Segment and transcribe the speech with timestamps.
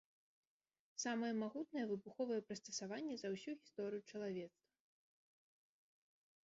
[1.03, 4.69] Самае магутнае выбуховае прыстасаванне за ўсю гісторыю чалавецтва.